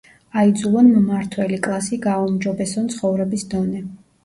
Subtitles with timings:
[0.43, 3.87] აიძულონ მმართველი კლასი, გააუმჯობესონ ცხოვრების დონე.